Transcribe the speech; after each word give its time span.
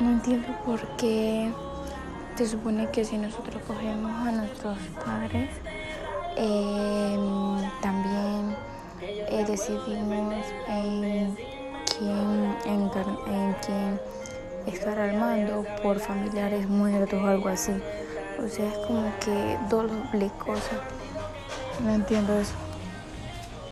No 0.00 0.10
entiendo 0.10 0.48
por 0.64 0.80
qué 0.96 1.52
se 2.36 2.46
supone 2.46 2.88
que 2.90 3.04
si 3.04 3.18
nosotros 3.18 3.60
cogemos 3.66 4.12
a 4.12 4.30
nuestros 4.30 4.78
padres, 5.04 5.50
eh, 6.36 7.18
también 7.82 8.54
eh, 9.00 9.44
decidimos 9.44 10.46
en 10.68 11.36
quién, 11.98 12.56
en, 12.64 12.90
en 13.34 13.56
quién 13.66 14.00
estar 14.66 15.00
al 15.00 15.16
mando 15.16 15.64
por 15.82 15.98
familiares 15.98 16.68
muertos 16.68 17.20
o 17.20 17.26
algo 17.26 17.48
así. 17.48 17.72
O 18.38 18.48
sea, 18.48 18.68
es 18.68 18.78
como 18.86 19.10
que 19.18 19.58
doble 19.68 20.30
cosa. 20.38 20.80
No 21.82 21.92
entiendo 21.92 22.38
eso. 22.38 22.54